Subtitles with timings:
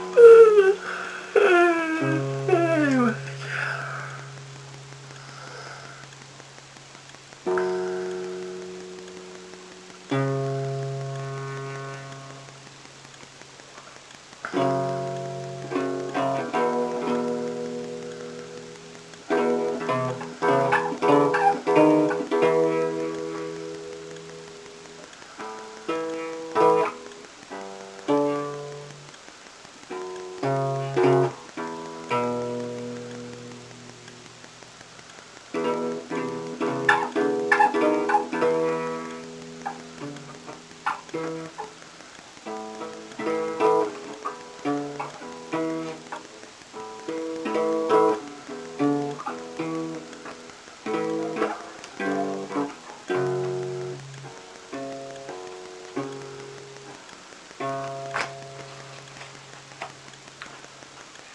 [0.00, 0.34] Ooh.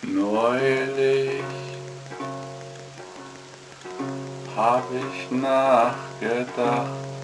[0.04, 1.42] Neulich
[4.56, 7.23] hab ich nachgedacht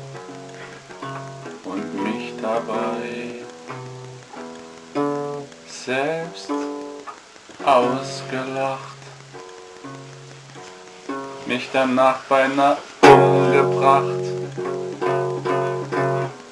[2.50, 3.46] dabei
[5.68, 6.52] selbst
[7.64, 9.02] ausgelacht,
[11.46, 14.26] mich danach beinahe umgebracht,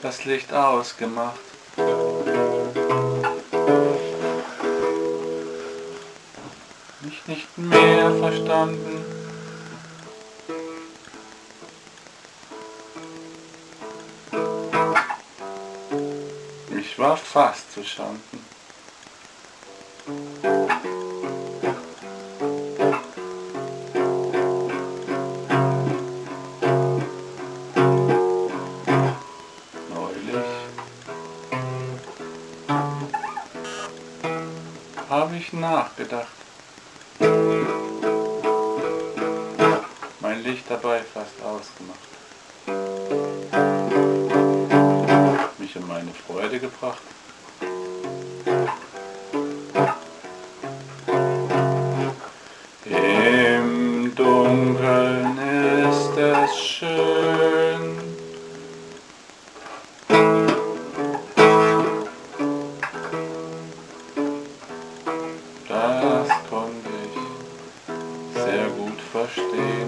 [0.01, 1.39] das Licht ausgemacht.
[7.01, 8.96] mich nicht mehr verstanden.
[16.97, 18.43] Ich war fast zu Schanden.
[29.93, 30.43] Neulich
[35.07, 36.27] habe ich nachgedacht.
[40.19, 42.96] Mein Licht dabei fast ausgemacht.
[46.57, 47.01] Freude gebracht.
[52.85, 57.97] Im Dunkeln ist es schön.
[65.67, 67.19] Das konnte ich
[68.33, 69.86] sehr gut verstehen.